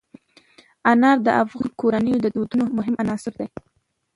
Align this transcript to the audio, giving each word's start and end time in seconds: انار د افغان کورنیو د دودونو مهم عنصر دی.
انار 0.91 1.17
د 1.23 1.27
افغان 1.43 1.67
کورنیو 1.79 2.21
د 2.23 2.27
دودونو 2.35 2.63
مهم 2.77 2.95
عنصر 3.01 3.33
دی. 3.39 3.47